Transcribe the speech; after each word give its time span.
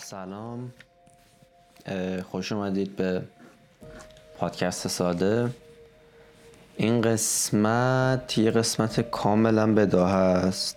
سلام. 0.00 0.72
خوش 2.30 2.52
اومدید 2.52 2.96
به 2.96 3.22
پادکست 4.38 4.88
ساده. 4.88 5.50
این 6.76 7.00
قسمت 7.00 8.38
یه 8.38 8.50
قسمت 8.50 9.00
کاملا 9.00 9.74
بداه 9.74 10.12
است 10.14 10.76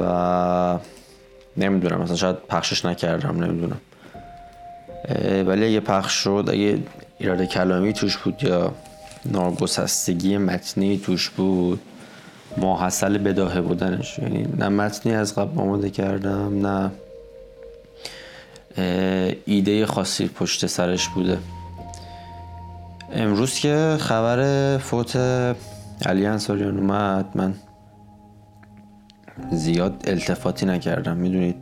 و 0.00 0.78
نمی‌دونم 1.56 2.00
مثلا 2.00 2.16
شاید 2.16 2.36
پخشش 2.36 2.84
نکردم 2.84 3.44
نمی‌دونم. 3.44 3.80
ولی 5.48 5.66
اگه 5.66 5.80
پخش 5.80 6.12
شد 6.12 6.44
اگه 6.48 6.78
ایراد 7.18 7.44
کلامی 7.44 7.92
توش 7.92 8.16
بود 8.16 8.42
یا 8.42 8.72
ناگسستگی 9.24 10.38
متنی 10.38 10.98
توش 10.98 11.30
بود 11.30 11.80
ماحصل 12.56 13.18
بداهه 13.18 13.60
بودنش 13.60 14.18
یعنی 14.18 14.42
نه 14.42 14.68
متنی 14.68 15.14
از 15.14 15.34
قبل 15.34 15.60
آماده 15.60 15.90
کردم 15.90 16.66
نه 16.66 16.90
ایده 19.46 19.86
خاصی 19.86 20.28
پشت 20.28 20.66
سرش 20.66 21.08
بوده. 21.08 21.38
امروز 23.12 23.54
که 23.54 23.96
خبر 24.00 24.78
فوت 24.78 25.16
علی 26.06 26.26
انصاریان 26.26 26.78
اومد 26.78 27.26
من 27.34 27.54
زیاد 29.52 30.04
التفاتی 30.06 30.66
نکردم 30.66 31.16
می‌دونید؟ 31.16 31.56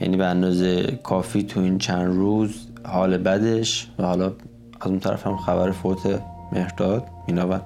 یعنی 0.00 0.16
به 0.16 0.26
اندازه 0.26 0.82
کافی 1.02 1.42
تو 1.42 1.60
این 1.60 1.78
چند 1.78 2.06
روز 2.06 2.68
حال 2.84 3.18
بدش 3.18 3.88
و 3.98 4.02
حالا 4.02 4.26
از 4.80 4.86
اون 4.86 5.00
طرف 5.00 5.26
هم 5.26 5.36
خبر 5.36 5.70
فوت 5.70 6.22
مهرداد 6.52 7.06
مینابد. 7.28 7.62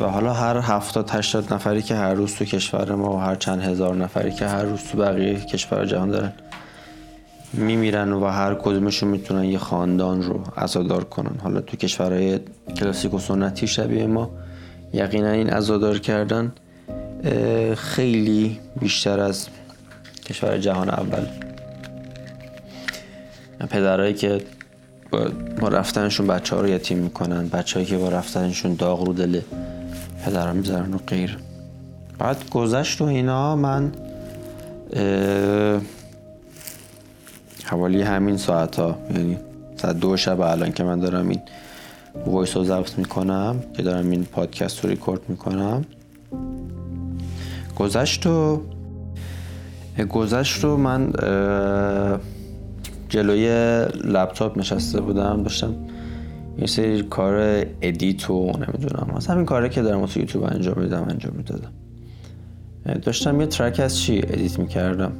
و 0.00 0.04
حالا 0.04 0.32
هر 0.32 0.56
هفتاد 0.56 1.10
هشتاد 1.10 1.54
نفری 1.54 1.82
که 1.82 1.94
هر 1.94 2.14
روز 2.14 2.34
تو 2.34 2.44
کشور 2.44 2.94
ما 2.94 3.16
و 3.16 3.20
هر 3.20 3.34
چند 3.34 3.62
هزار 3.62 3.96
نفری 3.96 4.32
که 4.32 4.46
هر 4.46 4.62
روز 4.62 4.82
تو 4.82 4.98
بقیه 4.98 5.40
کشور 5.40 5.86
جهان 5.86 6.10
دارن. 6.10 6.32
میمیرن 7.56 8.12
و 8.12 8.26
هر 8.26 8.54
کدومشون 8.54 9.08
می‌تونن 9.08 9.44
یه 9.44 9.58
خاندان 9.58 10.22
رو 10.22 10.40
ازادار 10.56 11.04
کنن. 11.04 11.38
حالا 11.42 11.60
تو 11.60 11.76
کشورهای 11.76 12.40
کلاسیک 12.76 13.14
و 13.14 13.18
سنتی 13.18 13.66
شبیه 13.66 14.06
ما 14.06 14.30
یقینا 14.92 15.30
این 15.30 15.52
ازادار 15.52 15.98
کردن 15.98 16.52
خیلی 17.76 18.58
بیشتر 18.80 19.20
از 19.20 19.48
کشور 20.26 20.58
جهان 20.58 20.88
اول. 20.88 21.26
پدرهایی 23.70 24.14
که 24.14 24.40
با 25.60 25.68
رفتنشون 25.68 26.26
بچه 26.26 26.56
ها 26.56 26.62
رو 26.62 26.68
یتیم 26.68 26.98
می‌کنن 26.98 27.48
بچه 27.48 27.84
که 27.84 27.98
با 27.98 28.08
رفتنشون 28.08 28.74
داغ 28.74 29.06
رو 29.06 29.12
دل 29.12 29.40
پدر 30.24 30.52
می‌ذارن 30.52 30.94
و 30.94 30.98
غیر 31.06 31.38
بعد 32.18 32.50
گذشت 32.50 33.00
و 33.00 33.04
اینا 33.04 33.56
من 33.56 33.92
حوالی 37.64 38.02
همین 38.02 38.36
ساعت 38.36 38.76
ها 38.76 38.98
یعنی 39.14 39.38
ساعت 39.76 40.00
دو 40.00 40.16
شب 40.16 40.40
الان 40.40 40.72
که 40.72 40.84
من 40.84 41.00
دارم 41.00 41.28
این 41.28 41.40
وایس 42.26 42.56
رو 42.56 42.64
ضبط 42.64 42.98
می‌کنم 42.98 43.56
که 43.76 43.82
دارم 43.82 44.10
این 44.10 44.24
پادکست 44.24 44.84
رو 44.84 44.90
ریکورد 44.90 45.20
می‌کنم. 45.28 45.84
گذشت 47.78 48.26
و 48.26 48.60
گذشت 50.08 50.64
رو 50.64 50.76
من 50.76 51.12
جلوی 53.08 53.48
لپتاپ 54.04 54.58
نشسته 54.58 55.00
بودم 55.00 55.42
داشتم 55.42 55.74
یه 56.58 56.66
سری 56.66 57.02
کار 57.02 57.66
ادیت 57.82 58.30
و 58.30 58.46
نمی‌دونم 58.46 59.12
از 59.16 59.26
همین 59.26 59.44
کاره 59.44 59.68
که 59.68 59.82
دارم 59.82 60.06
تو 60.06 60.20
یوتیوب 60.20 60.44
انجام 60.44 60.78
میدم 60.78 61.06
انجام 61.08 61.34
می‌دادم. 61.36 61.70
داشتم 63.02 63.40
یه 63.40 63.46
ترک 63.46 63.80
از 63.80 63.98
چی 63.98 64.18
ادیت 64.18 64.58
می‌کردم؟ 64.58 65.12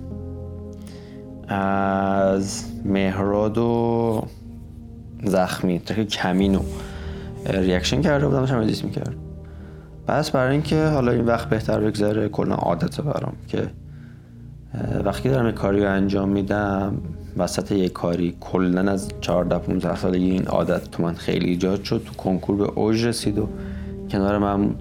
از 1.48 2.64
مهراد 2.84 3.58
و 3.58 4.22
زخمی. 5.24 5.78
ترک 5.78 6.08
کمینو 6.08 6.60
ریاکشن 7.46 8.02
کرده 8.02 8.26
بودم 8.26 8.40
داشتم 8.40 8.58
ادیت 8.58 8.84
می‌کردم 8.84 9.14
بس 10.08 10.30
برای 10.30 10.52
اینکه 10.52 10.86
حالا 10.86 11.12
این 11.12 11.24
وقت 11.24 11.48
بهتر 11.48 11.80
بگذره 11.80 12.28
کلا 12.28 12.54
عادت 12.54 13.00
برام 13.00 13.32
که 13.48 13.70
وقتی 15.04 15.28
دارم 15.28 15.46
یه 15.46 15.52
کاری 15.52 15.82
رو 15.82 15.90
انجام 15.90 16.28
میدم 16.28 16.96
وسط 17.36 17.72
یک 17.72 17.92
کاری 17.92 18.36
کلا 18.40 18.92
از 18.92 19.08
14 19.20 19.58
15 19.58 19.96
سالگی 19.96 20.30
این 20.30 20.46
عادت 20.46 20.90
تو 20.90 21.02
من 21.02 21.14
خیلی 21.14 21.46
ایجاد 21.50 21.84
شد. 21.84 22.02
تو 22.06 22.14
کنکور 22.14 22.56
به 22.56 22.64
اوج 22.64 23.04
رسید 23.04 23.38
و 23.38 23.48
کنار 24.10 24.38
من 24.38 24.74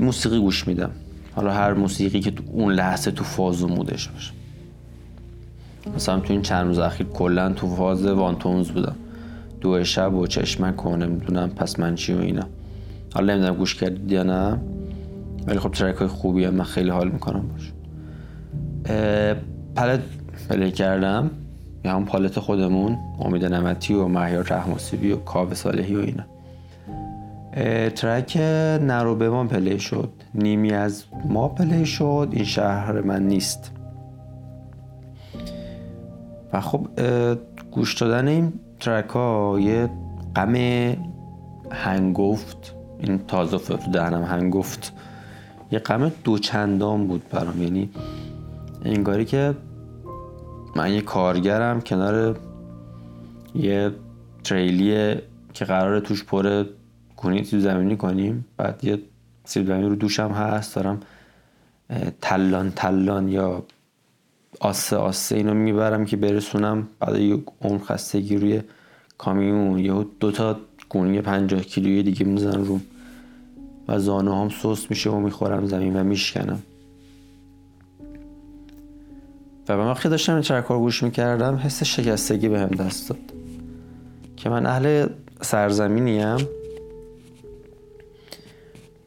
موسیقی 0.00 0.40
گوش 0.40 0.68
میدم. 0.68 0.90
حالا 1.34 1.52
هر 1.52 1.72
موسیقی 1.72 2.20
که 2.20 2.30
تو 2.30 2.42
اون 2.52 2.72
لحظه 2.72 3.10
تو 3.10 3.24
فاز 3.24 3.62
و 3.62 3.68
مودش 3.68 4.08
باشه. 4.08 4.32
مثلا 5.96 6.20
تو 6.20 6.32
این 6.32 6.42
چند 6.42 6.66
روز 6.66 6.78
اخیر 6.78 7.06
کلا 7.06 7.52
تو 7.52 7.76
فاز 7.76 8.06
وانتونز 8.06 8.70
بودم. 8.70 8.94
دو 9.60 9.84
شب 9.84 10.14
و 10.14 10.26
چشمک 10.26 10.86
و 10.86 10.96
نمی‌دونم 10.96 11.50
پس 11.50 11.78
من 11.78 11.94
چی 11.94 12.14
و 12.14 12.18
اینا. 12.18 12.46
حالا 13.14 13.34
نمی‌دونم 13.34 13.56
گوش 13.56 13.74
کردید 13.74 14.12
یا 14.12 14.22
نه 14.22 14.58
ولی 15.46 15.58
خب 15.58 15.70
ترک 15.70 15.94
های 15.94 16.08
خوبی 16.08 16.46
من 16.46 16.64
خیلی 16.64 16.90
حال 16.90 17.08
می‌کنم 17.10 17.44
باش. 17.48 17.72
پلت 19.76 20.00
پلی 20.50 20.70
کردم. 20.70 21.30
یا 21.84 21.96
هم 21.96 22.04
پالت 22.04 22.38
خودمون 22.38 22.98
امید 23.20 23.44
نمتی 23.44 23.94
و 23.94 24.08
مهیار 24.08 24.44
رحماسیبی 24.44 25.12
و 25.12 25.16
کاو 25.16 25.54
صالحی 25.54 25.96
و 25.96 25.98
اینا. 25.98 26.24
ترک 27.88 28.36
نرو 28.82 29.16
به 29.16 29.30
پلی 29.30 29.78
شد. 29.78 30.08
نیمی 30.34 30.72
از 30.72 31.04
ما 31.28 31.48
پلی 31.48 31.86
شد. 31.86 32.28
این 32.32 32.44
شهر 32.44 33.00
من 33.00 33.22
نیست. 33.22 33.72
و 36.52 36.60
خب 36.60 36.88
گوش 37.70 37.94
دادن 37.94 38.28
این 38.28 38.52
ترک 38.80 39.08
ها 39.08 39.60
یه 39.60 39.90
غم 40.36 40.54
هنگفت 41.70 42.74
این 42.98 43.18
تازه 43.18 43.58
تو 43.58 43.90
دهنم 43.90 44.24
هنگفت. 44.24 44.92
یه 45.70 45.78
غم 45.78 46.12
دوچندان 46.24 47.06
بود 47.06 47.28
برام. 47.30 47.62
یعنی 47.62 47.90
انگاری 48.84 49.24
که 49.24 49.54
من 50.76 50.92
یه 50.92 51.00
کارگرم 51.00 51.80
کنار 51.80 52.38
یه 53.54 53.90
تریلیه 54.44 55.22
که 55.54 55.64
قراره 55.64 56.00
توش 56.00 56.24
پر 56.24 56.64
کنی 57.16 57.44
سیب 57.44 57.60
زمینی 57.60 57.96
کنیم. 57.96 58.44
بعد 58.56 58.84
یه 58.84 58.98
سیب 59.44 59.66
زمینی 59.66 59.88
رو 59.88 59.94
دوشم 59.94 60.30
هست 60.30 60.76
دارم 60.76 61.00
تلان 62.20 62.70
تلان 62.70 63.28
یا 63.28 63.64
آسه 64.60 64.96
آسه 64.96 65.36
اینو 65.36 65.54
می‌برم 65.54 66.04
که 66.04 66.16
برسونم. 66.16 66.88
بعد 67.00 67.16
یه 67.16 67.38
اون 67.60 67.78
خستگی 67.78 68.36
روی 68.36 68.60
کامیون 69.18 69.78
یا 69.78 70.06
دوتا 70.20 70.56
گونی 70.88 71.20
پنجاه 71.20 71.60
کیلویی 71.60 72.02
دیگه 72.02 72.26
میزن 72.26 72.64
روم 72.64 72.82
و 73.88 73.98
زانو 73.98 74.42
هم 74.42 74.48
سوس 74.48 74.86
میشه 74.90 75.10
و 75.10 75.20
می‌خورم 75.20 75.66
زمین 75.66 75.96
و 75.96 76.04
میشکنم. 76.04 76.62
و 79.68 79.76
به 79.76 79.84
وقتی 79.84 80.08
داشتم 80.08 80.32
این 80.32 80.42
ترک 80.42 80.68
گوش 80.68 81.02
می‌کردم 81.02 81.56
حس 81.56 81.82
شکستگی 81.82 82.48
به 82.48 82.60
هم 82.60 82.68
دست 82.68 83.08
داد. 83.08 83.18
که 84.36 84.48
من 84.48 84.66
اهل 84.66 85.06
سرزمینیم. 85.40 86.36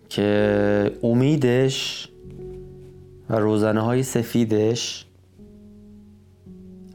که 0.09 0.91
امیدش 1.03 2.07
و 3.29 3.35
روزنه 3.35 3.81
های 3.81 4.03
سفیدش 4.03 5.04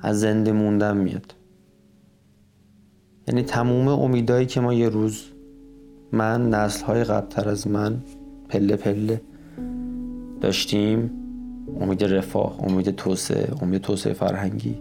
از 0.02 0.20
زنده 0.20 0.52
موندن 0.52 0.96
میاد. 0.96 1.34
یعنی 3.28 3.42
تموم 3.42 3.88
امیدایی 3.88 4.46
که 4.46 4.60
ما 4.60 4.74
یه 4.74 4.88
روز 4.88 5.24
من 6.12 6.50
نسل 6.50 6.84
های 6.84 7.04
قبلتر 7.04 7.48
از 7.48 7.68
من 7.68 8.02
پله 8.48 8.76
پله 8.76 9.20
داشتیم 10.40 11.10
امید 11.80 12.04
رفاه 12.04 12.56
امید 12.64 12.90
توسعه 12.90 13.62
امید 13.62 13.80
توسعه 13.80 14.12
فرهنگی 14.12 14.74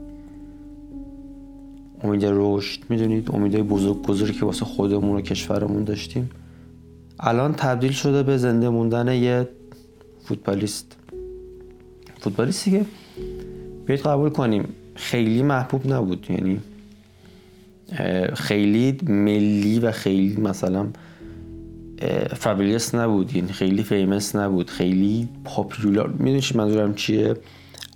امید 2.04 2.26
رشد 2.26 2.80
می‌دونید؟ 2.90 3.32
امیدهای 3.34 3.64
بزرگ 3.64 4.02
بزرگی 4.02 4.40
که 4.40 4.46
واسه 4.46 4.66
خودمون 4.66 5.18
و 5.18 5.22
کشورمون 5.22 5.84
داشتیم. 5.84 6.30
الان 7.20 7.54
تبدیل 7.54 7.92
شده 7.92 8.24
به 8.24 8.38
زنده 8.38 8.70
موندن 8.70 9.14
یه 9.14 9.50
فوتبالیست. 10.24 10.98
فوتبالیستی 12.20 12.72
که 12.72 12.86
بیاید 13.86 14.02
قبول 14.02 14.30
کنیم. 14.30 14.68
خیلی 15.00 15.44
محبوب 15.44 15.94
نبود. 15.94 16.28
یعنی 16.30 16.60
خیلی 18.34 18.98
ملی 19.04 19.80
و 19.80 19.92
خیلی 19.92 20.42
مثلا 20.42 20.88
فابلیس 22.36 22.96
نبود. 22.96 23.36
یعنی 23.36 23.48
خیلی 23.48 23.84
فیمس 23.84 24.36
نبود. 24.36 24.70
خیلی 24.70 25.28
پاپیولار 25.44 26.08
می‌دونی 26.08 26.42
منظورم 26.56 26.94
چیه؟ 26.94 27.34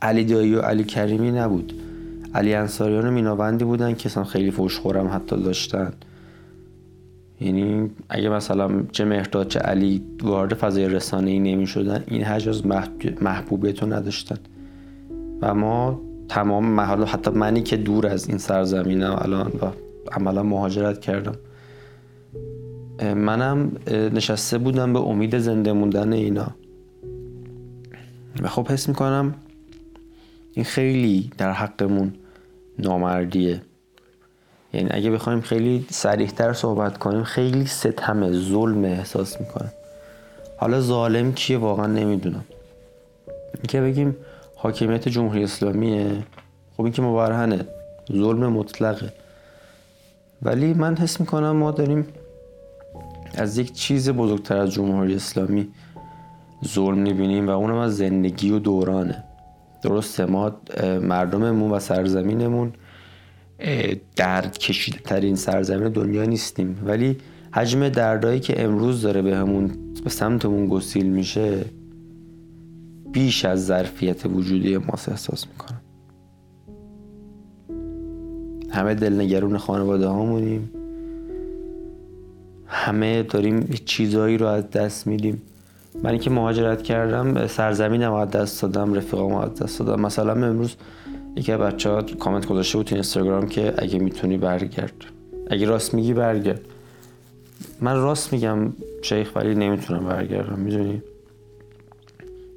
علی 0.01 0.23
دایی 0.23 0.55
و 0.55 0.59
علی 0.59 0.83
کریمی 0.83 1.31
نبود. 1.31 1.73
علی 2.35 2.53
انصاریان 2.53 3.07
و 3.07 3.11
میناوندی 3.11 3.65
بودن 3.65 3.93
که 3.93 4.09
اصلا 4.09 4.23
خیلی 4.23 4.51
فوش 4.51 4.79
خورم 4.79 5.07
حتی 5.07 5.43
داشتن. 5.43 5.93
یعنی 7.41 7.89
اگه 8.09 8.29
مثلا 8.29 8.83
چه 8.91 9.05
مهرداد 9.05 9.47
چه 9.47 9.59
علی 9.59 10.01
وارد 10.21 10.53
فضای 10.53 10.89
رسانه 10.89 11.31
ای 11.31 11.39
نمی 11.39 11.67
شدن 11.67 12.03
این 12.07 12.23
حجم 12.23 12.49
از 12.49 12.65
محبوبیت 13.21 13.83
نداشتن. 13.83 14.37
و 15.41 15.53
ما 15.53 16.01
تمام 16.29 16.65
محل 16.65 17.03
حتی 17.03 17.31
منی 17.31 17.63
که 17.63 17.77
دور 17.77 18.07
از 18.07 18.29
این 18.29 18.37
سرزمینم 18.37 19.15
الان 19.21 19.51
و 19.61 19.65
عملا 20.11 20.43
مهاجرت 20.43 21.01
کردم. 21.01 21.35
منم 23.13 23.71
نشسته 23.91 24.57
بودم 24.57 24.93
به 24.93 24.99
امید 24.99 25.37
زنده 25.37 25.73
موندن 25.73 26.13
اینا. 26.13 26.47
و 28.41 28.47
خب 28.47 28.67
حس 28.67 28.89
می‌کنم 28.89 29.33
این 30.53 30.65
خیلی 30.65 31.31
در 31.37 31.51
حقمون 31.51 32.13
نامردیه. 32.79 33.61
یعنی 34.73 34.89
اگه 34.91 35.11
بخوایم 35.11 35.41
خیلی 35.41 35.85
سریحتر 35.89 36.53
صحبت 36.53 36.97
کنیم 36.97 37.23
خیلی 37.23 37.65
ستم 37.65 38.31
ظلم 38.31 38.83
احساس 38.83 39.39
می‌کنم. 39.39 39.71
حالا 40.57 40.81
ظالم 40.81 41.33
کیه 41.33 41.57
واقعا 41.57 41.87
نمی‌دونم. 41.87 42.43
که 43.67 43.81
بگیم 43.81 44.15
حاکمیت 44.63 45.07
جمهوری 45.07 45.43
اسلامیه؟ 45.43 46.23
خب 46.77 46.83
این 46.83 46.93
که 46.93 47.01
مبرهنه. 47.01 47.65
ظلم 48.11 48.47
مطلقه. 48.47 49.13
ولی 50.41 50.73
من 50.73 50.97
حس 50.97 51.19
می‌کنم 51.19 51.51
ما 51.51 51.71
داریم 51.71 52.07
از 53.37 53.57
یک 53.57 53.73
چیز 53.73 54.09
بزرگتر 54.09 54.57
از 54.57 54.71
جمهوری 54.71 55.15
اسلامی 55.15 55.67
ظلم 56.65 56.97
می‌بینیم 56.97 57.47
و 57.47 57.51
اونم 57.51 57.75
از 57.75 57.97
زندگی 57.97 58.51
و 58.51 58.59
دورانه. 58.59 59.23
درسته؟ 59.83 60.25
ما 60.25 60.51
مردممون 61.01 61.71
و 61.71 61.79
سرزمینمون 61.79 62.73
درد 64.15 64.57
کشیده 64.57 64.99
ترین 64.99 65.35
سرزمین 65.35 65.89
دنیا 65.89 66.23
نیستیم. 66.23 66.83
ولی 66.85 67.17
حجم 67.51 67.89
دردایی 67.89 68.39
که 68.39 68.63
امروز 68.63 69.01
داره 69.01 69.21
به 69.21 69.35
همون 69.35 69.71
به 70.03 70.09
سمتمون 70.09 70.67
گسیل 70.67 71.05
میشه 71.05 71.65
بیش 73.13 73.45
از 73.45 73.65
ظرفیت 73.65 74.25
وجودی 74.25 74.77
ما 74.77 74.93
احساس 75.07 75.45
می‌کنم. 75.47 75.81
همه 78.69 78.95
دلنگرون 78.95 79.57
خانواده 79.57 80.07
هامونیم. 80.07 80.71
همه 82.65 83.23
داریم 83.23 83.59
چیزایی 83.85 84.37
رو 84.37 84.45
از 84.45 84.69
دست 84.69 85.07
میدیم. 85.07 85.41
من 86.03 86.17
که 86.17 86.29
مهاجرت 86.29 86.81
کردم 86.81 87.47
سرزمینم 87.47 88.13
از 88.13 88.31
دست 88.31 88.61
دادم 88.61 88.93
رفیقام 88.93 89.35
از 89.35 89.55
دست 89.55 89.79
دادم. 89.79 90.01
مثلا 90.01 90.47
امروز 90.47 90.75
یکی 91.35 91.51
بچه 91.51 91.89
ها 91.89 92.01
کامنت 92.01 92.45
گذاشته 92.45 92.77
بود 92.77 92.87
تو 92.87 92.95
اینستاگرام 92.95 93.47
که 93.47 93.73
اگه 93.77 93.99
می‌تونی 93.99 94.37
برگرد. 94.37 94.93
اگه 95.49 95.65
راست 95.65 95.93
میگی 95.93 96.13
برگرد. 96.13 96.61
من 97.81 97.95
راست 97.95 98.33
میگم 98.33 98.73
شیخ 99.01 99.35
ولی 99.35 99.55
نمی‌تونم 99.55 100.05
برگردم 100.05 100.59
می‌دونی؟ 100.59 101.01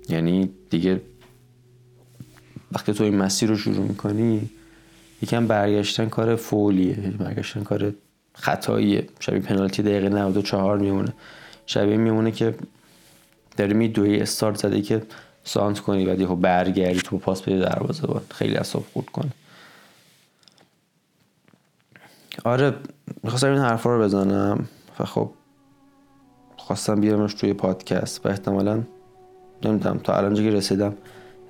یعنی 0.08 0.50
دیگه 0.70 1.00
وقتی 2.72 2.92
تو 2.92 3.04
این 3.04 3.16
مسیر 3.16 3.48
رو 3.48 3.56
شروع 3.56 3.86
می‌کنی 3.86 4.50
یکم 5.22 5.46
برگشتن 5.46 6.08
کار 6.08 6.36
فولیه 6.36 6.94
برگشتن 6.94 7.62
کار 7.62 7.94
خطاییه. 8.34 9.08
شبیه 9.20 9.40
پنالتی 9.40 9.82
دقیقه 9.82 10.08
94 10.08 10.78
میمونه. 10.78 11.12
شبیه 11.66 11.96
میمونه 11.96 12.30
که 12.30 12.54
داری 13.56 13.74
می 13.74 13.88
دوی 13.88 14.20
استارت 14.20 14.56
زده 14.58 14.82
که 14.82 15.02
سانت 15.44 15.80
کنی 15.80 16.06
بعد 16.06 16.20
یهو 16.20 16.36
برگردی 16.36 17.00
تو 17.00 17.18
پاس 17.18 17.42
بدی 17.42 17.58
دروازه 17.58 18.06
با 18.06 18.22
خیلی 18.30 18.54
اصاب 18.54 18.84
خورد 18.92 19.06
کنه. 19.06 19.30
آره 22.44 22.74
می‌خواستم 23.22 23.50
این 23.50 23.58
حرفا 23.58 23.96
رو 23.96 24.02
بزنم 24.02 24.68
و 25.00 25.04
خب 25.04 25.30
خواستم 26.56 27.00
بیارمش 27.00 27.34
توی 27.34 27.52
پادکست 27.52 28.26
و 28.26 28.28
احتمالا 28.28 28.82
نمی‌دونم 29.64 29.98
تا 29.98 30.16
الان 30.16 30.34
که 30.34 30.50
رسیدم 30.50 30.94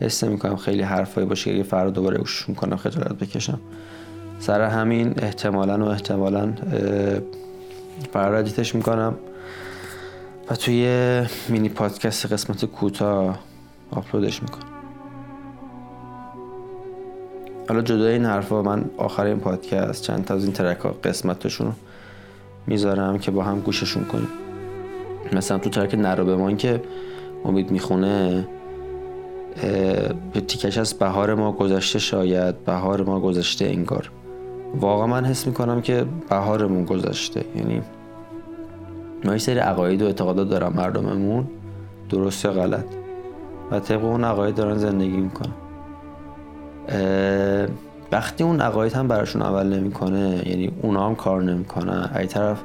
حس 0.01 0.25
کنم 0.25 0.57
خیلی 0.57 0.83
حرفایی 0.83 1.27
باشه 1.27 1.57
که 1.57 1.63
فردا 1.63 1.91
دوباره 1.91 2.19
گوشش 2.19 2.49
می‌کنم 2.49 2.77
خجالت 2.77 3.13
بکشم. 3.13 3.61
سر 4.39 4.61
همین 4.61 5.15
احتمالا 5.17 5.85
و 5.85 5.89
احتمالا 5.89 6.53
فردا 8.13 8.37
ادیتش 8.37 8.75
می‌کنم. 8.75 9.15
و 10.51 10.55
توی 10.55 11.23
مینی 11.49 11.69
پادکست 11.69 12.33
قسمت 12.33 12.65
کوتاه 12.65 13.39
آپلودش 13.91 14.43
می‌کنم. 14.43 14.63
حالا 17.69 17.83
جدای 17.83 18.13
این 18.13 18.25
حرفا 18.25 18.63
من 18.63 18.85
آخر 18.97 19.25
این 19.25 19.39
پادکست 19.39 20.03
چند 20.03 20.25
تا 20.25 20.35
از 20.35 20.45
این 20.45 20.53
ترک 20.53 20.79
ها 20.79 20.91
قسمتشون 20.91 21.67
رو 21.67 21.73
می‌ذارم 22.67 23.19
که 23.19 23.31
با 23.31 23.43
هم 23.43 23.61
گوششون 23.61 24.05
کنیم. 24.05 24.29
مثلا 25.33 25.59
تو 25.59 25.71
ترک 25.71 25.95
نرو 25.95 26.25
به 26.25 26.55
که 26.55 26.83
امید 27.47 27.71
می‌خونه 27.71 28.49
به 30.33 30.41
تیکش 30.41 30.79
از 30.79 30.95
بهار 30.95 31.35
ما 31.35 31.53
گذشته 31.53 31.99
شاید 31.99 32.65
بهار 32.65 33.03
ما 33.03 33.21
گذشته 33.21 33.65
انگار. 33.65 34.11
واقعا 34.81 35.07
من 35.07 35.25
حس 35.25 35.47
می‌کنم 35.47 35.81
که 35.81 36.05
بهارمون 36.29 36.85
گذشته 36.85 37.45
یعنی 37.57 37.83
ما 39.25 39.33
یه 39.33 39.39
سری 39.39 39.59
عقاید 39.59 40.03
و 40.03 40.07
اعتقادات 40.07 40.49
دارم 40.49 40.73
مردممون. 40.73 41.47
درست 42.11 42.45
یا 42.45 42.53
غلط. 42.53 42.85
و 43.71 43.81
طبق 43.81 44.05
اون 44.05 44.25
عقاید 44.25 44.55
دارن 44.55 44.79
زندگی 44.79 45.17
می‌کنن. 45.17 45.53
وقتی 48.13 48.45
اون 48.45 48.61
عقاید 48.61 48.93
هم 48.93 49.09
براشون 49.09 49.43
عمل 49.43 49.67
نمی‌کنه 49.79 50.43
یعنی 50.47 50.73
اونا 50.83 51.07
هم 51.07 51.15
کار 51.15 51.43
نمی‌کنن. 51.43 52.11
ای 52.17 52.27
طرف 52.27 52.63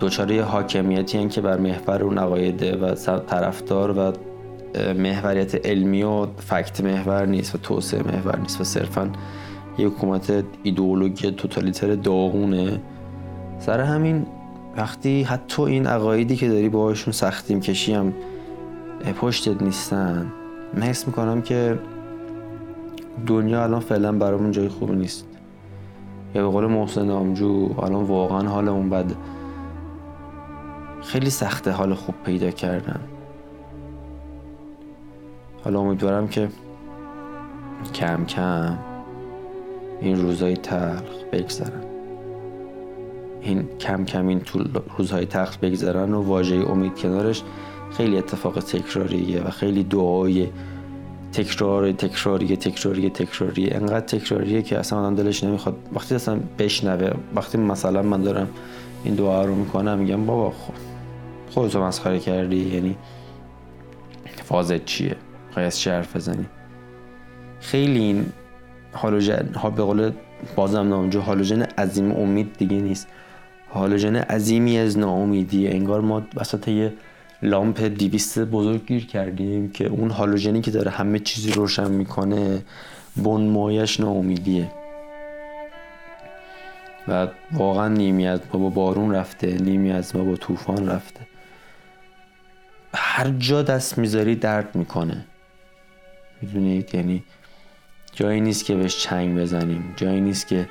دوچاره 0.00 0.42
حاکمیتی 0.42 1.18
هن 1.18 1.28
که 1.28 1.40
بر 1.40 1.58
محور 1.58 2.02
اون 2.02 2.18
عقایده 2.18 2.76
و 2.76 2.94
طرفدار 3.26 3.98
و 3.98 4.12
محوریت 4.92 5.66
علمی 5.66 6.02
و 6.02 6.26
فکت 6.26 6.80
محور 6.80 7.26
نیست 7.26 7.54
و 7.54 7.58
توسعه 7.58 8.02
محور 8.02 8.38
نیست 8.38 8.60
و 8.60 8.64
صرفا 8.64 9.10
یه 9.78 9.86
حکومت 9.86 10.44
ایدئولوژی 10.62 11.30
توتالیتر 11.30 11.94
داغونه. 11.94 12.80
سر 13.58 13.80
همین 13.80 14.26
وقتی 14.76 15.22
حتی 15.22 15.62
این 15.62 15.86
عقایدی 15.86 16.36
که 16.36 16.48
داری 16.48 16.68
باهاشون 16.68 17.12
سختیم 17.12 17.60
کشی 17.60 17.92
هم 17.92 18.12
پشتت 19.20 19.62
نیستن. 19.62 20.32
من 20.74 20.82
حس 20.82 21.06
می‌کنم 21.06 21.42
که 21.42 21.78
دنیا 23.26 23.62
الان 23.62 23.80
فعلا 23.80 24.12
برامون 24.12 24.50
جای 24.50 24.68
خوبی 24.68 24.96
نیست. 24.96 25.26
یا 26.34 26.42
به 26.42 26.48
قول 26.48 26.66
محسن 26.66 27.06
نامجو 27.06 27.74
الان 27.78 28.04
واقعا 28.04 28.48
حالمون 28.48 28.90
بد. 28.90 29.12
خیلی 31.02 31.30
سخته 31.30 31.70
حال 31.70 31.94
خوب 31.94 32.14
پیدا 32.24 32.50
کردن. 32.50 33.00
حالا 35.64 35.80
امیدوارم 35.80 36.28
که 36.28 36.48
کم 37.94 38.24
کم 38.24 38.78
این 40.00 40.22
روزهای 40.22 40.56
تلخ 40.56 41.24
بگذرن. 41.32 41.82
این 43.40 43.68
کم 43.78 44.04
کم 44.04 44.26
این 44.26 44.40
طول 44.40 44.68
روزهای 44.98 45.26
تلخ 45.26 45.58
بگذرن 45.58 46.14
و 46.14 46.22
واژه 46.22 46.56
امید 46.70 46.98
کنارش 46.98 47.42
خیلی 47.90 48.18
اتفاق 48.18 48.58
تکراریه 48.58 49.42
و 49.42 49.50
خیلی 49.50 49.84
دعای 49.84 50.48
تکرار 51.32 51.92
تکراری 51.92 52.56
تکراری 52.56 53.10
تکراری. 53.10 53.70
انقدر 53.70 54.00
تکراریه 54.00 54.62
که 54.62 54.78
اصلا 54.78 54.98
آدم 54.98 55.14
دلش 55.14 55.44
نمی‌خواد. 55.44 55.76
وقتی 55.92 56.14
اصلا 56.14 56.40
بشنوه 56.58 57.10
وقتی 57.34 57.58
مثلا 57.58 58.02
من 58.02 58.22
دارم 58.22 58.48
این 59.04 59.14
دعا 59.14 59.44
رو 59.44 59.54
می‌کنم 59.54 59.98
میگم 59.98 60.26
بابا 60.26 60.50
خب 60.50 60.74
خودتو 61.50 61.82
مسخره 61.82 62.18
کردی 62.18 62.74
یعنی 62.74 62.96
فازت 64.44 64.84
چیه؟ 64.84 65.16
خواهی 65.52 65.66
از 65.66 65.88
حرف 65.88 66.16
بزنی؟ 66.16 66.46
خیلی 67.60 67.98
این 67.98 68.26
هالوژن 68.94 69.54
ها 69.54 69.70
به 69.70 69.82
قول 69.82 70.10
بازم 70.56 70.88
نامجو 70.88 71.20
هالوژن 71.20 71.62
عظیم 71.62 72.12
امید 72.12 72.56
دیگه 72.58 72.76
نیست. 72.76 73.08
هالوژن 73.74 74.16
عظیمی 74.16 74.78
از 74.78 74.98
ناامیدیه. 74.98 75.70
انگار 75.70 76.00
ما 76.00 76.22
وسط 76.36 76.68
یه 76.68 76.92
لامپ 77.42 77.82
دیویست 77.82 78.38
بزرگ 78.38 78.86
گیر 78.86 79.06
کردیم 79.06 79.70
که 79.70 79.86
اون 79.86 80.10
هالوژنی 80.10 80.60
که 80.60 80.70
داره 80.70 80.90
همه 80.90 81.18
چیزی 81.18 81.52
روشن 81.52 81.90
می‌کنه 81.90 82.62
بنمایش 83.16 84.00
ناامیدیه. 84.00 84.70
و 87.08 87.28
واقعا 87.52 87.88
نیمی 87.88 88.26
از 88.26 88.40
ما 88.52 88.60
با 88.60 88.70
بارون 88.70 89.14
رفته 89.14 89.46
نیمی 89.46 89.92
از 89.92 90.16
ما 90.16 90.24
با 90.24 90.36
طوفان 90.36 90.88
رفته. 90.88 91.20
هر 92.94 93.30
جا 93.30 93.62
دست 93.62 93.98
می‌ذاری 93.98 94.36
درد 94.36 94.74
می‌کنه. 94.74 95.24
می‌دونید؟ 96.42 96.94
یعنی 96.94 97.24
جایی 98.12 98.40
نیست 98.40 98.64
که 98.64 98.74
بهش 98.74 98.98
چنگ 98.98 99.38
بزنیم 99.38 99.94
جایی 99.96 100.20
نیست 100.20 100.46
که 100.46 100.68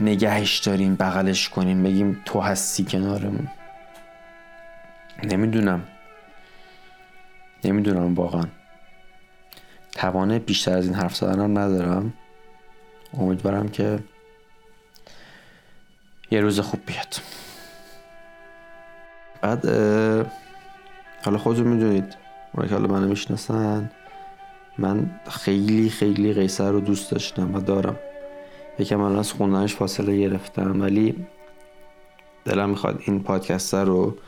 نگهش 0.00 0.58
داریم 0.58 0.96
بغلش 0.96 1.48
کنیم 1.48 1.82
بگیم 1.82 2.22
تو 2.24 2.40
هستی 2.40 2.84
کنارمون. 2.84 3.48
نمی‌دونم. 5.22 5.84
نمی‌دونم 7.64 8.14
واقعا. 8.14 8.44
توانه 9.92 10.38
بیشتر 10.38 10.76
از 10.78 10.84
این 10.86 10.94
حرف 10.94 11.16
زدنم 11.16 11.58
ندارم. 11.58 12.12
امیدوارم 13.18 13.68
که 13.68 13.98
یه 16.30 16.40
روز 16.40 16.60
خوب 16.60 16.80
بیاد. 16.86 17.14
بعد 19.42 19.66
حالا 21.24 21.38
خودتون 21.38 21.66
می‌دونید. 21.66 22.16
اونایی 22.52 22.68
که 22.68 22.74
حالا 22.74 22.94
منو 22.94 23.08
می‌شناسن 23.08 23.90
من 24.78 25.20
خیلی 25.30 25.90
خیلی 25.90 26.32
قیصر 26.32 26.70
رو 26.70 26.80
دوست 26.80 27.10
داشتم 27.10 27.54
و 27.54 27.60
دارم. 27.60 27.96
یکم 28.78 29.00
الان 29.00 29.18
از 29.18 29.32
خوندنش 29.32 29.74
فاصله 29.74 30.18
گرفتم 30.18 30.80
ولی 30.80 31.26
دلم 32.44 32.70
می‌خواد 32.70 33.02
این 33.06 33.22
پادکست 33.22 33.74
رو 33.74 34.18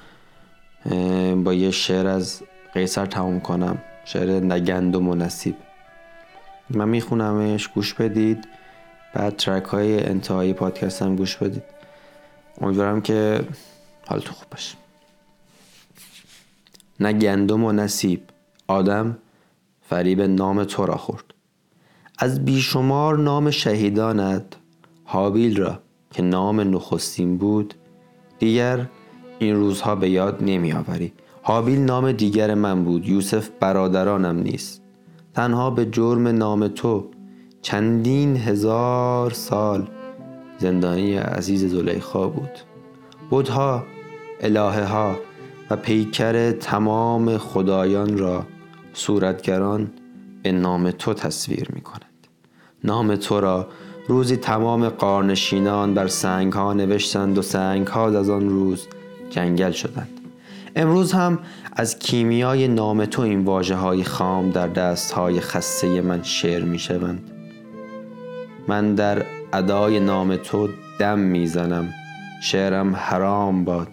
با 1.44 1.54
یه 1.54 1.70
شعر 1.70 2.06
از 2.06 2.42
قیصر 2.74 3.06
تموم 3.06 3.40
کنم. 3.40 3.78
شعر 4.04 4.40
نگندم 4.40 5.08
و 5.08 5.14
نصیب. 5.14 5.56
من 6.70 6.88
میخونمش 6.88 7.68
گوش 7.68 7.94
بدید. 7.94 8.48
بعد 9.14 9.36
ترک 9.36 9.64
های 9.64 10.04
انتهایی 10.04 10.52
پادکست 10.52 11.02
هم 11.02 11.16
گوش 11.16 11.36
بدید. 11.36 11.62
امیدوارم 12.60 13.00
که 13.00 13.44
حالتون 14.06 14.32
خوب 14.32 14.50
باشه. 14.50 14.76
نه 17.00 17.12
گندم 17.12 17.64
و 17.64 17.72
نصیب. 17.72 18.20
آدم 18.66 19.18
فریب 19.88 20.20
نام 20.20 20.64
تو 20.64 20.86
را 20.86 20.96
خورد. 20.96 21.24
از 22.18 22.44
بیشمار 22.44 23.18
نام 23.18 23.50
شهیدانت 23.50 24.44
حابیل 25.04 25.56
را 25.56 25.78
که 26.10 26.22
نام 26.22 26.60
نخستین 26.60 27.38
بود 27.38 27.74
دیگر 28.38 28.86
این 29.38 29.56
روزها 29.56 29.94
به 29.94 30.10
یاد 30.10 30.38
نمی 30.40 30.72
آوری 30.72 31.12
حابیل 31.42 31.78
نام 31.78 32.12
دیگر 32.12 32.54
من 32.54 32.84
بود. 32.84 33.08
یوسف 33.08 33.48
برادرانم 33.60 34.38
نیست. 34.38 34.82
تنها 35.34 35.70
به 35.70 35.86
جرم 35.86 36.28
نام 36.28 36.68
تو 36.68 37.10
چندین 37.62 38.36
هزار 38.36 39.30
سال 39.30 39.88
زندانی 40.58 41.16
عزیز 41.16 41.64
زلیخا 41.64 42.28
بود. 42.28 42.50
بودها 43.30 43.84
الهه 44.40 44.84
ها 44.84 45.16
و 45.70 45.76
پیکر 45.76 46.50
تمام 46.50 47.38
خدایان 47.38 48.18
را 48.18 48.44
صورتگران 48.92 49.90
به 50.42 50.52
نام 50.52 50.90
تو 50.90 51.14
تصویر 51.14 51.68
می 51.74 51.80
کنند 51.80 52.26
نام 52.84 53.16
تو 53.16 53.40
را 53.40 53.68
روزی 54.08 54.36
تمام 54.36 54.88
قارنشینان 54.88 55.94
بر 55.94 56.06
سنگ 56.06 56.52
ها 56.52 56.72
نوشتند 56.72 57.38
و 57.38 57.42
سنگ 57.42 57.86
ها 57.86 58.18
از 58.18 58.30
آن 58.30 58.48
روز 58.48 58.88
جنگل 59.30 59.70
شدند. 59.70 60.20
امروز 60.76 61.12
هم 61.12 61.38
از 61.72 61.98
کیمیای 61.98 62.68
نام 62.68 63.04
تو 63.04 63.22
این 63.22 63.44
واجه 63.44 63.74
های 63.74 64.04
خام 64.04 64.50
در 64.50 64.66
دست 64.66 65.12
های 65.12 65.40
خسته 65.40 66.00
من 66.00 66.22
شعر 66.22 66.64
می 66.64 66.78
شوند. 66.78 67.30
من 68.68 68.94
در 68.94 69.26
ادای 69.52 70.00
نام 70.00 70.36
تو 70.36 70.68
دم 70.98 71.18
می‌زنم 71.18 71.94
شعرم 72.42 72.96
حرام 72.96 73.64
باد. 73.64 73.88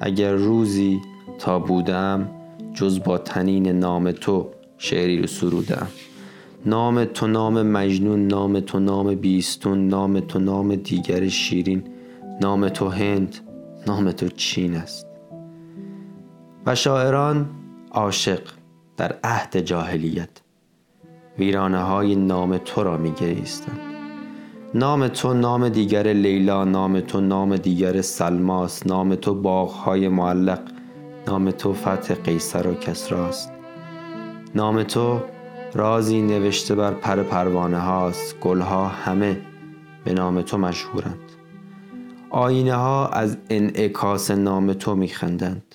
اگر 0.00 0.32
روزی 0.32 1.00
تا 1.38 1.58
بودم 1.58 2.30
جز 2.74 3.02
با 3.04 3.18
تنین 3.18 3.68
نام 3.68 4.12
تو 4.12 4.48
شعری 4.78 5.20
رو 5.20 5.26
سرودم. 5.26 5.86
نام 6.66 7.04
تو 7.04 7.26
نام 7.26 7.62
مجنون 7.62 8.26
نام 8.26 8.60
تو 8.60 8.78
نام 8.78 9.14
بیستون 9.14 9.88
نام 9.88 10.20
تو 10.20 10.38
نام 10.38 10.74
دیگر 10.74 11.28
شیرین 11.28 11.82
نام 12.40 12.68
تو 12.68 12.88
هند 12.88 13.36
نام 13.86 14.12
تو 14.12 14.28
چین 14.28 14.76
است. 14.76 15.06
و 16.66 16.74
شاعران 16.74 17.50
عاشق 17.90 18.40
در 18.96 19.18
عهد 19.24 19.56
جاهلیت. 19.56 20.40
ویرانه 21.38 21.78
های 21.78 22.16
نام 22.16 22.58
تو 22.58 22.82
را 22.82 22.96
می 22.96 23.14
نام 24.74 25.08
تو 25.08 25.34
نام 25.34 25.68
دیگر 25.68 26.06
لیلا 26.06 26.64
نام 26.64 27.00
تو 27.00 27.20
نام 27.20 27.56
دیگر 27.56 28.00
سلماس 28.00 28.86
نام 28.86 29.14
تو 29.14 29.34
باغهای 29.34 30.08
معلق 30.08 30.60
نام 31.26 31.50
تو 31.50 31.74
فتح 31.74 32.14
قیصر 32.14 32.66
و 32.66 32.74
کسراست 32.74 33.52
نام 34.54 34.82
تو 34.82 35.20
رازی 35.74 36.22
نوشته 36.22 36.74
بر 36.74 36.90
پر 36.90 37.22
پروانه 37.22 37.78
هاست. 37.78 38.40
گلها 38.40 38.88
همه 38.88 39.40
به 40.04 40.12
نام 40.12 40.42
تو 40.42 40.58
مشهورند. 40.58 41.21
آینه 42.32 42.74
ها 42.74 43.08
از 43.08 43.36
انعکاس 43.50 44.30
نام 44.30 44.72
تو 44.72 44.94
میخندند. 44.94 45.74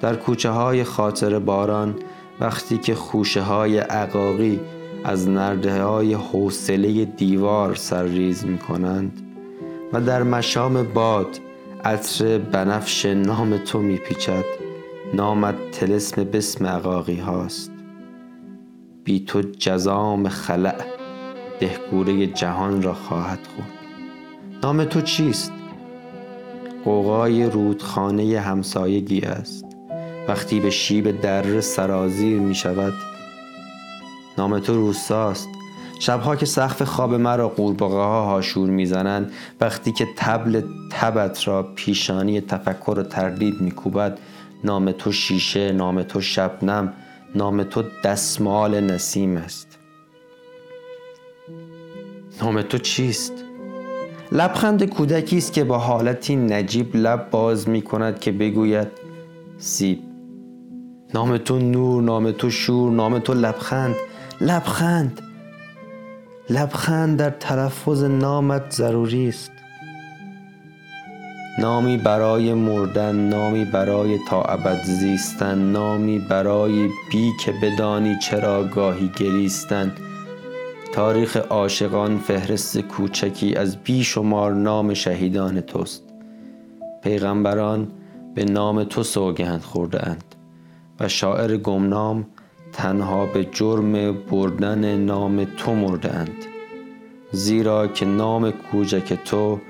در 0.00 0.16
کوچه 0.16 0.50
های 0.50 0.84
خاطر 0.84 1.38
باران 1.38 1.94
وقتی 2.40 2.78
که 2.78 2.94
خوشه 2.94 3.42
های 3.42 3.78
عقاقی 3.78 4.60
از 5.04 5.28
نرده 5.28 5.82
های 5.82 6.14
حوصله 6.14 7.04
دیوار 7.04 7.74
سرریز 7.74 8.44
می 8.44 8.58
کنند 8.58 9.22
و 9.92 10.00
در 10.00 10.22
مشام 10.22 10.82
باد 10.82 11.38
عطر 11.84 12.38
بنفش 12.38 13.06
نام 13.06 13.56
تو 13.56 13.78
می 13.78 13.96
پیچد 13.96 14.44
نامت 15.14 15.70
تلسم 15.70 16.24
بسم 16.24 16.66
عقاقی 16.66 17.20
هاست. 17.20 17.72
بی 19.04 19.20
تو 19.20 19.42
جزام 19.42 20.28
خلع 20.28 20.84
دهگوره 21.60 22.26
جهان 22.26 22.82
را 22.82 22.94
خواهد 22.94 23.38
خورد. 23.56 23.79
نام 24.62 24.84
تو 24.84 25.00
چیست؟ 25.00 25.52
قوقای 26.84 27.50
رودخانه 27.50 28.40
همسایگی 28.40 29.20
است. 29.20 29.64
وقتی 30.28 30.60
به 30.60 30.70
شیب 30.70 31.20
در 31.20 31.60
سرازیر 31.60 32.38
می 32.40 32.54
شود 32.54 32.92
نام 34.38 34.58
تو 34.58 34.74
روستاست. 34.74 35.48
شبها 36.00 36.36
که 36.36 36.46
سقف 36.46 36.82
خواب 36.82 37.14
مرا 37.14 37.48
قورباغه 37.48 37.94
ها 37.96 38.24
هاشور 38.24 38.70
می‌زنند 38.70 39.32
وقتی 39.60 39.92
که 39.92 40.08
تبل 40.16 40.62
تبت 40.90 41.48
را 41.48 41.62
پیشانی 41.62 42.40
تفکر 42.40 42.98
و 42.98 43.02
تردید 43.02 43.60
میکوبد 43.60 44.18
نام 44.64 44.92
تو 44.92 45.12
شیشه 45.12 45.72
نام 45.72 46.02
تو 46.02 46.20
شبنم 46.20 46.92
نام 47.34 47.62
تو 47.62 47.84
دستمال 48.04 48.80
نسیم 48.80 49.36
است. 49.36 49.78
نام 52.42 52.62
تو 52.62 52.78
چیست؟ 52.78 53.32
لبخند 54.32 54.84
کودکی 54.84 55.38
است 55.38 55.52
که 55.52 55.64
با 55.64 55.78
حالتی 55.78 56.36
نجیب 56.36 56.96
لب 56.96 57.30
باز 57.30 57.68
می 57.68 57.82
کند 57.82 58.20
که 58.20 58.32
بگوید 58.32 58.88
سیب. 59.58 59.98
نام 61.14 61.38
تو 61.38 61.58
نور 61.58 62.02
نام 62.02 62.30
تو 62.30 62.50
شور 62.50 62.92
نام 62.92 63.18
تو 63.18 63.34
لبخند. 63.34 63.94
لبخند. 64.40 65.20
لبخند 66.50 67.18
در 67.18 67.30
تلفظ 67.30 68.04
نامت 68.04 68.70
ضروری 68.70 69.28
است. 69.28 69.52
نامی 71.58 71.96
برای 71.96 72.54
مردن 72.54 73.16
نامی 73.16 73.64
برای 73.64 74.18
تا 74.28 74.42
ابد 74.42 74.84
زیستن 74.84 75.58
نامی 75.58 76.18
برای 76.18 76.88
بی 77.10 77.30
که 77.44 77.54
بدانی 77.62 78.16
چرا 78.18 78.64
گاهی 78.64 79.10
گریستن. 79.16 79.92
تاریخ 80.92 81.36
عاشقان 81.36 82.18
فهرست 82.18 82.78
کوچکی 82.78 83.54
از 83.54 83.76
بیشمار 83.76 84.54
نام 84.54 84.94
شهیدان 84.94 85.60
توست. 85.60 86.02
پیغمبران 87.02 87.88
به 88.34 88.44
نام 88.44 88.84
تو 88.84 89.02
سوگند 89.02 89.62
خورده 89.62 90.08
اند 90.08 90.34
و 91.00 91.08
شاعر 91.08 91.56
گمنام 91.56 92.26
تنها 92.72 93.26
به 93.26 93.44
جرم 93.44 94.12
بردن 94.12 94.98
نام 94.98 95.44
تو 95.44 95.74
مردند 95.74 96.36
زیرا 97.32 97.86
که 97.86 98.06
نام 98.06 98.50
کوچک 98.50 99.18
تو 99.24 99.60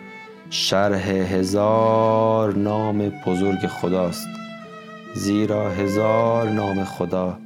شرح 0.50 1.08
هزار 1.08 2.56
نام 2.56 3.12
بزرگ 3.26 3.66
خداست 3.66 4.28
زیرا 5.14 5.70
هزار 5.70 6.48
نام 6.48 6.84
خدا 6.84 7.38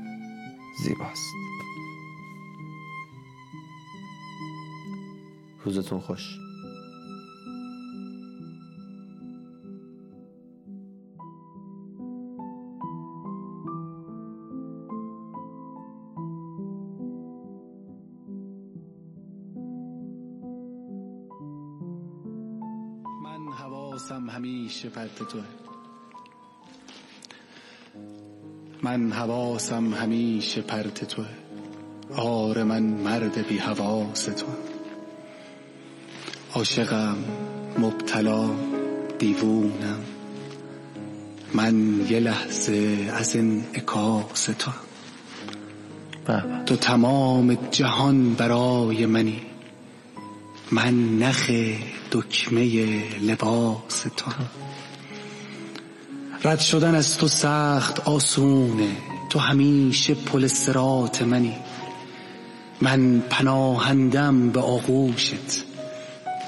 زیباست. 0.85 1.35
روزتون 5.64 6.00
خوش. 6.00 6.38
حواسم 23.59 24.30
همیشه 24.30 24.88
پرت 24.88 25.18
توه. 25.18 25.44
من 28.83 29.12
حواسم 29.12 29.94
همیشه 29.94 30.62
پرت 30.62 31.04
توه. 31.04 31.28
آره 32.16 32.64
من 32.64 32.83
مرد 32.83 33.47
بی 33.49 33.59
حواس 33.59 34.25
تو 34.25 34.47
عاشقم 36.55 37.17
مبتلا 37.79 38.51
دیوونم. 39.19 40.01
من 41.55 42.07
یه 42.11 42.21
لحظه 42.21 43.11
از 43.15 43.37
این 43.37 43.65
اکاس 43.75 44.45
تو 44.45 44.71
تو 46.67 46.77
تمام 46.77 47.55
جهان 47.71 48.35
برای 48.35 49.07
منی. 49.07 49.41
من 50.73 51.19
نخ 51.19 51.51
دکمه 52.13 52.65
لباس 53.23 54.07
تو 54.17 54.31
رد 56.45 56.61
شدن 56.61 56.95
از 56.95 57.19
تو 57.19 57.29
سخت 57.29 58.01
آسونه. 58.01 58.97
تو 59.31 59.39
همیشه 59.39 60.15
پل 60.15 60.47
سرات 60.47 61.23
منی. 61.23 61.57
من 62.81 63.23
پناهندم 63.31 64.51
به 64.51 64.61
آغوشت. 64.61 65.65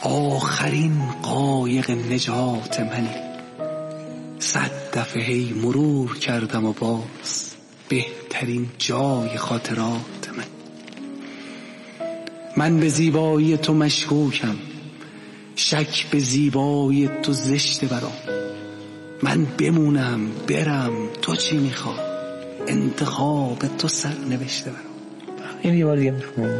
آخرین 0.02 0.98
قایق 1.22 1.90
نجات 1.90 2.80
منی. 2.80 3.14
صد 4.38 4.70
دفعه 4.92 5.22
هی 5.22 5.52
مرور 5.52 6.18
کردم 6.18 6.64
و 6.64 6.72
باز 6.72 7.54
بهترین 7.88 8.68
جای 8.78 9.36
خاطرات 9.36 10.30
من. 10.36 10.44
من 12.56 12.80
به 12.80 12.88
زیبایی 12.88 13.56
تو 13.56 13.74
مشکوکم. 13.74 14.56
شک 15.56 16.06
به 16.10 16.18
زیبایی 16.18 17.10
تو 17.22 17.32
زشته 17.32 17.86
برام. 17.86 18.12
من 19.22 19.44
بمونم 19.58 20.30
برم 20.48 20.92
تو 21.22 21.36
چی 21.36 21.56
می‌خواد 21.56 22.00
انتخاب 22.68 23.58
تو 23.78 23.88
سر 23.88 24.14
نوشته 24.30 24.70
برام. 24.70 24.96
این 25.62 25.74
یه 25.74 25.84
بار 25.84 25.96
دیگه 25.96 26.14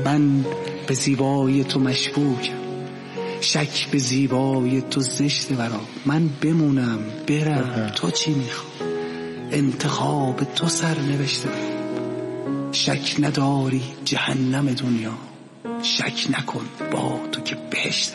من 0.04 0.44
به 0.86 0.94
زیبایی 0.94 1.64
تو 1.64 1.80
مشکوکم. 1.80 2.65
شک 3.40 3.88
به 3.90 3.98
زیبایی 3.98 4.80
تو 4.80 5.00
زشته 5.00 5.54
برام 5.54 5.86
من 6.06 6.28
بمونم 6.40 6.98
برم. 7.26 7.92
تو 7.94 8.10
چی 8.10 8.34
می‌خواد 8.34 8.66
انتخاب 9.52 10.44
تو 10.54 10.68
سر 10.68 11.00
نوشته 11.00 11.48
برام 11.48 12.72
شک 12.72 13.16
نداری 13.18 13.82
جهنم 14.04 14.66
دنیا. 14.66 15.14
شک 15.82 16.26
نکن 16.38 16.64
با 16.92 17.20
تو 17.32 17.40
که 17.40 17.56
بهشت. 17.70 18.12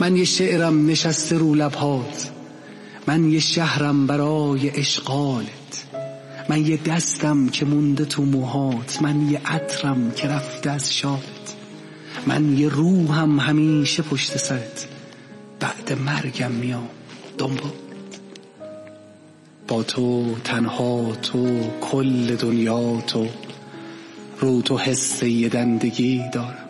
من 0.00 0.16
یه 0.16 0.24
شعرم 0.24 0.86
نشسته 0.86 1.38
رو 1.38 1.54
لبهات. 1.54 2.30
من 3.06 3.30
یه 3.30 3.40
شهرم 3.40 4.06
برای 4.06 4.70
اشغالت. 4.70 5.48
من 6.48 6.66
یه 6.66 6.76
دستم 6.76 7.48
که 7.48 7.64
مونده 7.64 8.04
تو 8.04 8.24
موهات. 8.24 9.02
من 9.02 9.30
یه 9.30 9.40
عطرم 9.46 10.10
که 10.10 10.28
رفته 10.28 10.70
از 10.70 10.94
شالت. 10.94 11.37
من 12.26 12.58
یه 12.58 12.68
روحم 12.68 13.40
همیشه 13.40 14.02
پشت 14.02 14.36
سرت. 14.36 14.88
بعد 15.60 15.92
مرگم 15.92 16.50
میام. 16.50 16.88
دنبال. 17.38 17.72
با 19.68 19.82
تو 19.82 20.36
تنها 20.44 21.14
تو 21.22 21.70
کل 21.80 22.36
دنیا 22.36 23.00
تو 23.00 23.28
رو 24.40 24.62
تو 24.62 24.78
حس 24.78 25.22
یه 25.22 25.48
دندگی 25.48 26.24
دارم. 26.32 26.68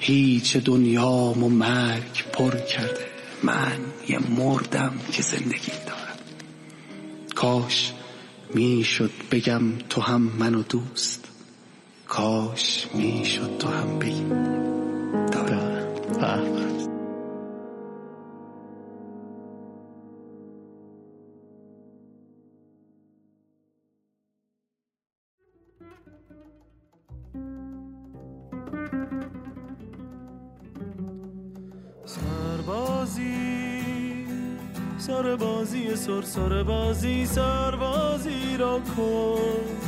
هیچ 0.00 0.56
دنیام 0.56 1.44
و 1.44 1.48
مرگ 1.48 2.24
پر 2.32 2.56
کرده. 2.56 3.06
من 3.42 3.78
یه 4.08 4.18
مردم 4.18 4.92
که 5.12 5.22
زندگی 5.22 5.72
دارم. 5.86 6.18
کاش 7.34 7.92
می‌شد 8.54 9.10
بگم 9.30 9.62
تو 9.88 10.00
هم 10.00 10.22
منو 10.22 10.62
دوست. 10.62 11.24
کاش 12.08 12.88
می‌شد 12.94 13.58
تو 13.58 13.68
هم 13.68 13.98
بگی. 13.98 14.26
دارم. 15.32 15.76
سر 32.04 32.62
بازی 32.66 34.26
سر 34.98 35.36
سر 36.22 36.62
بازی 36.62 37.26
سربازی 37.26 38.56
را 38.56 38.80
کشت 38.80 39.85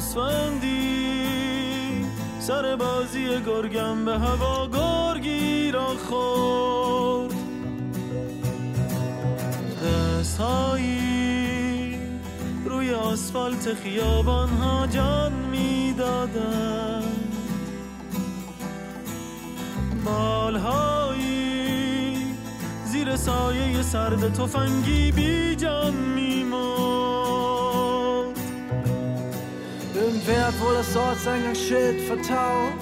گوسفندی. 0.00 1.26
سر 2.40 2.76
بازی 2.76 3.26
گرگم 3.46 4.04
به 4.04 4.18
هوا 4.18 4.68
گرگی 4.68 5.70
را 5.70 5.86
خورد. 5.86 7.34
دستهایی 10.20 11.08
روی 12.64 12.94
آسفالت 12.94 13.74
خیابان 13.74 14.48
ها 14.48 14.86
جان 14.86 15.32
می‌دادند. 15.32 17.04
بالهایی 20.04 21.36
زیر 22.84 23.16
سایه 23.16 23.82
سرد 23.82 24.32
تفنگی 24.32 25.12
بی 25.12 25.56
جان 25.56 25.94
Im 30.20 30.26
Wert 30.26 30.60
wohl 30.60 30.74
das 30.74 30.94
Ortseingangsschild 30.96 32.00
vertauscht. 32.02 32.74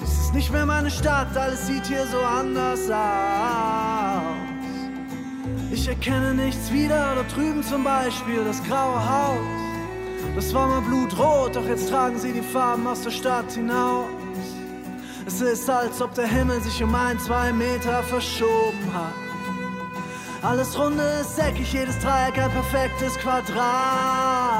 Dies 0.00 0.12
ist 0.20 0.34
nicht 0.34 0.50
mehr 0.50 0.66
meine 0.66 0.90
Stadt, 0.90 1.36
alles 1.36 1.66
sieht 1.66 1.86
hier 1.86 2.04
so 2.06 2.18
anders 2.18 2.90
aus. 2.90 4.22
Ich 5.70 5.86
erkenne 5.86 6.34
nichts 6.34 6.72
wieder, 6.72 7.14
dort 7.14 7.34
drüben 7.34 7.62
zum 7.62 7.84
Beispiel 7.84 8.44
das 8.44 8.62
graue 8.64 9.08
Haus. 9.08 9.38
Das 10.34 10.52
war 10.52 10.66
mal 10.66 10.80
blutrot, 10.80 11.54
doch 11.54 11.66
jetzt 11.66 11.90
tragen 11.90 12.18
sie 12.18 12.32
die 12.32 12.42
Farben 12.42 12.86
aus 12.86 13.02
der 13.02 13.10
Stadt 13.10 13.52
hinaus. 13.52 14.06
Es 15.26 15.40
ist, 15.40 15.70
als 15.70 16.00
ob 16.02 16.14
der 16.14 16.26
Himmel 16.26 16.60
sich 16.60 16.82
um 16.82 16.94
ein, 16.94 17.18
zwei 17.20 17.52
Meter 17.52 18.02
verschoben 18.02 18.92
hat. 18.92 19.14
Alles 20.42 20.78
runde 20.78 21.02
ist 21.20 21.38
eckig, 21.38 21.72
jedes 21.72 21.98
Dreieck 22.00 22.38
ein 22.38 22.50
perfektes 22.50 23.16
Quadrat. 23.18 24.57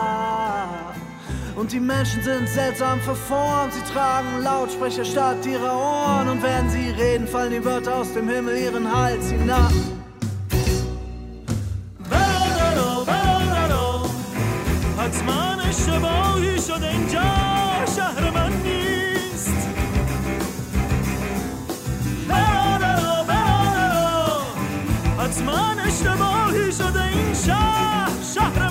Und 1.57 1.71
die 1.71 1.79
Menschen 1.79 2.23
sind 2.23 2.49
seltsam 2.49 2.99
verformt, 3.01 3.73
sie 3.73 3.93
tragen 3.93 4.41
Lautsprecher 4.41 5.05
statt 5.05 5.45
ihrer 5.45 5.73
Ohren. 5.73 6.27
Und 6.29 6.43
wenn 6.43 6.69
sie 6.69 6.89
reden, 6.89 7.27
fallen 7.27 7.51
die 7.51 7.63
Wörter 7.63 7.97
aus 7.97 8.13
dem 8.13 8.27
Himmel 8.27 8.57
ihren 8.57 8.91
Hals 8.91 9.29
hinab. 9.29 9.71
حتما 15.03 15.61
اشتباهی 15.69 16.61
شده 16.61 16.89
اینجا 16.89 17.21
شهر 17.95 18.29
من 18.29 18.53
نیست 18.63 19.67
برادرا 22.27 23.23
برادرا 23.23 24.43
حتما 25.19 25.75
اشتباهی 25.87 26.71
شده 26.71 27.03
این 27.03 27.33
شهر 27.33 28.11
شهر 28.35 28.66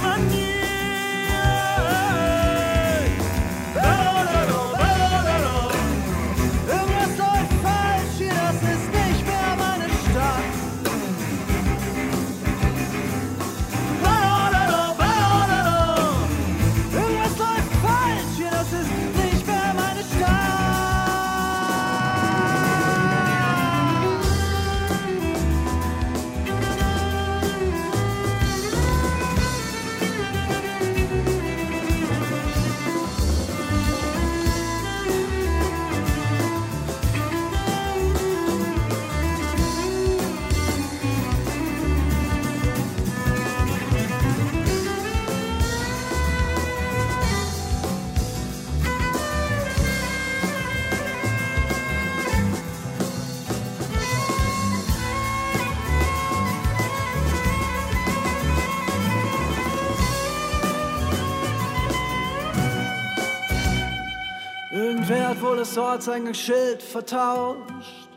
das 65.68 65.78
Ortseingangsschild 65.78 66.82
vertauscht. 66.82 68.08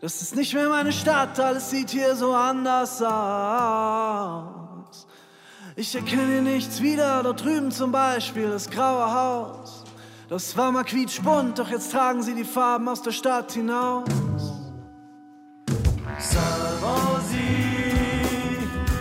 Das 0.00 0.22
ist 0.22 0.34
nicht 0.36 0.54
mehr 0.54 0.68
meine 0.68 0.92
Stadt, 0.92 1.38
alles 1.40 1.70
sieht 1.70 1.90
hier 1.90 2.14
so 2.14 2.32
anders 2.32 3.02
aus. 3.02 4.48
Ich 5.76 5.94
erkenne 5.94 6.40
nichts 6.42 6.80
wieder, 6.80 7.22
dort 7.22 7.44
drüben 7.44 7.70
zum 7.70 7.92
Beispiel 7.92 8.48
das 8.48 8.70
graue 8.70 9.12
Haus. 9.12 9.84
Das 10.28 10.56
war 10.56 10.72
mal 10.72 10.84
quietschbunt, 10.84 11.58
doch 11.58 11.68
jetzt 11.70 11.92
tragen 11.92 12.22
sie 12.22 12.34
die 12.34 12.44
Farben 12.44 12.88
aus 12.88 13.02
der 13.02 13.12
Stadt 13.12 13.52
hinaus. 13.52 14.08
Sarbazi, 16.18 17.38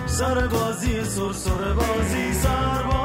Sarbazi, 0.07 1.03
Sur, 1.05 1.33
Sarbazi, 1.33 2.33
Sarbazi. 2.33 2.96